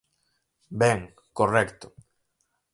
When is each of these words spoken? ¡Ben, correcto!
¡Ben, 0.81 0.99
correcto! 1.37 1.87